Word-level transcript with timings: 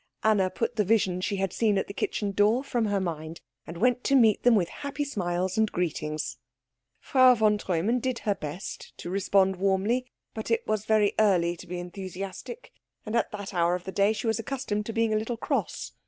Anna 0.23 0.49
put 0.49 0.77
the 0.77 0.83
vision 0.83 1.21
she 1.21 1.35
had 1.35 1.53
seen 1.53 1.77
at 1.77 1.85
the 1.85 1.93
kitchen 1.93 2.31
door 2.31 2.63
from 2.63 2.85
her 2.85 2.99
mind, 2.99 3.39
and 3.67 3.77
went 3.77 4.03
to 4.05 4.15
meet 4.15 4.41
them 4.41 4.55
with 4.55 4.67
happy 4.81 5.03
smiles 5.03 5.59
and 5.59 5.71
greetings. 5.71 6.37
Frau 6.99 7.35
von 7.35 7.59
Treumann 7.59 7.99
did 7.99 8.17
her 8.25 8.33
best 8.33 8.97
to 8.97 9.11
respond 9.11 9.57
warmly, 9.57 10.07
but 10.33 10.49
it 10.49 10.65
was 10.65 10.85
very 10.85 11.13
early 11.19 11.55
to 11.55 11.67
be 11.67 11.77
enthusiastic, 11.79 12.71
and 13.05 13.15
at 13.15 13.31
that 13.31 13.53
hour 13.53 13.75
of 13.75 13.83
the 13.83 13.91
day 13.91 14.11
she 14.11 14.25
was 14.25 14.39
accustomed 14.39 14.87
to 14.87 14.91
being 14.91 15.13
a 15.13 15.17
little 15.17 15.37
cross. 15.37 15.91